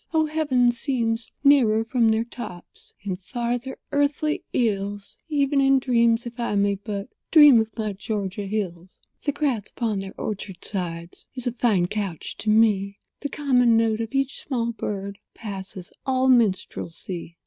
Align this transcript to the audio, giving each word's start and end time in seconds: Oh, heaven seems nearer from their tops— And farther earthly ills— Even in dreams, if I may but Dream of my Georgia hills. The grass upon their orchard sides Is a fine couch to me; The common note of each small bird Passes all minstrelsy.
Oh, 0.15 0.25
heaven 0.25 0.71
seems 0.71 1.29
nearer 1.43 1.83
from 1.85 2.09
their 2.09 2.23
tops— 2.23 2.95
And 3.03 3.19
farther 3.21 3.77
earthly 3.91 4.43
ills— 4.51 5.17
Even 5.29 5.61
in 5.61 5.77
dreams, 5.77 6.25
if 6.25 6.39
I 6.39 6.55
may 6.55 6.73
but 6.73 7.09
Dream 7.29 7.59
of 7.61 7.69
my 7.77 7.93
Georgia 7.93 8.47
hills. 8.47 8.97
The 9.25 9.31
grass 9.31 9.69
upon 9.69 9.99
their 9.99 10.15
orchard 10.19 10.65
sides 10.65 11.27
Is 11.35 11.45
a 11.45 11.51
fine 11.51 11.85
couch 11.85 12.35
to 12.37 12.49
me; 12.49 12.97
The 13.19 13.29
common 13.29 13.77
note 13.77 14.01
of 14.01 14.15
each 14.15 14.41
small 14.41 14.71
bird 14.71 15.19
Passes 15.35 15.93
all 16.03 16.29
minstrelsy. 16.29 17.37